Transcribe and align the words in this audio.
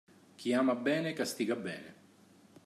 Chi 0.37 0.49
ama 0.61 0.75
bene 0.87 1.13
castiga 1.13 1.55
bene. 1.67 1.91